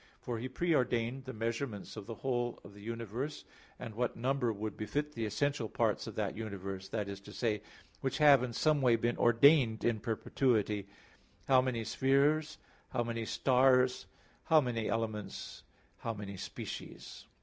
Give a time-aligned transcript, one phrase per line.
[0.19, 3.45] For He pre ordained the measurements of the whole of the universe,
[3.77, 7.61] and what number would befit the essential parts of that universe that is to say,
[7.99, 10.87] which have in some way been ordained in perpetuity;
[11.47, 12.57] how many spheres,
[12.89, 14.07] how many stars,
[14.45, 17.27] how many elements, and how many species.